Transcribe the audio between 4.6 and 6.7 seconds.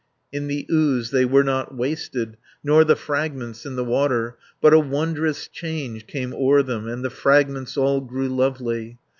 But a wondrous change came o'er